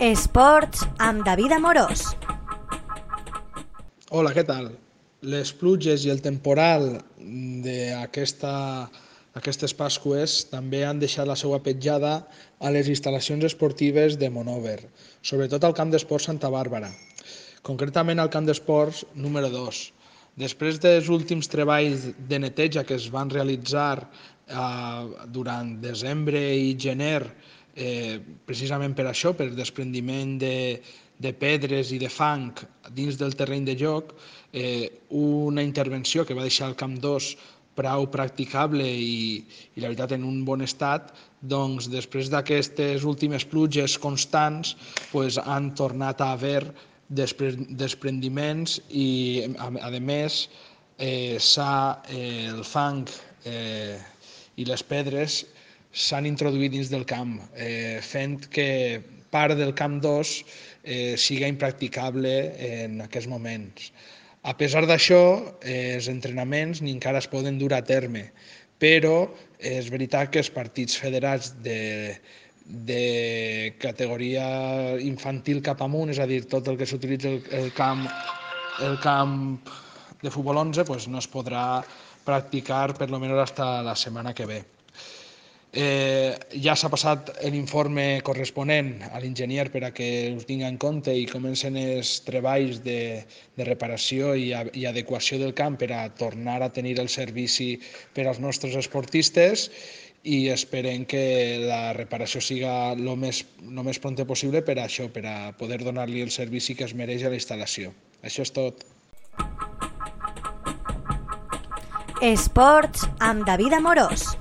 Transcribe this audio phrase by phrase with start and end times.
[0.00, 2.06] Esports amb David Amorós.
[4.16, 4.70] Hola, què tal?
[5.28, 6.86] Les pluges i el temporal
[7.66, 8.52] d'aquesta
[9.36, 12.14] aquestes Pasques també han deixat la seva petjada
[12.64, 14.78] a les instal·lacions esportives de Monover,
[15.20, 16.88] sobretot al camp d'esports Santa Bàrbara,
[17.60, 19.84] concretament al camp d'esports número 2.
[20.40, 27.26] Després dels últims treballs de neteja que es van realitzar eh, durant desembre i gener,
[27.80, 30.80] eh, precisament per això, per desprendiment de,
[31.18, 32.52] de pedres i de fang
[32.96, 34.12] dins del terreny de joc,
[34.52, 37.32] eh, una intervenció que va deixar el Camp 2
[37.80, 39.40] prou practicable i,
[39.74, 44.74] i la veritat en un bon estat, doncs després d'aquestes últimes pluges constants
[45.12, 46.66] pues, han tornat a haver
[47.10, 49.08] desprendiments i
[49.56, 50.42] a, a més
[50.98, 53.08] eh, eh, el fang
[53.48, 53.96] eh,
[54.56, 55.40] i les pedres
[55.92, 60.34] s'han introduït dins del camp, eh, fent que part del camp 2
[60.82, 62.34] eh, siga impracticable
[62.66, 63.90] en aquests moments.
[64.42, 65.22] A pesar d'això,
[65.60, 68.30] eh, els entrenaments ni encara es poden dur a terme,
[68.80, 72.16] però és veritat que els partits federats de,
[72.64, 78.06] de categoria infantil cap amunt, és a dir, tot el que s'utilitza el, el, camp,
[78.80, 79.68] el camp
[80.22, 81.82] de futbol 11, pues no es podrà
[82.24, 84.64] practicar per lo menos hasta la setmana que ve.
[85.72, 91.14] Eh, ja s'ha passat l'informe corresponent a l'enginyer per a que us tingui en compte
[91.14, 93.22] i comencen els treballs de,
[93.54, 97.76] de reparació i, a, i adequació del camp per a tornar a tenir el servici
[98.16, 99.68] per als nostres esportistes
[100.26, 105.06] i esperem que la reparació siga el més, lo més pronte possible per a això,
[105.06, 107.94] per a poder donar-li el servici que es mereix a la instal·lació.
[108.26, 108.82] Això és tot.
[112.20, 114.34] Esports amb David Amorós.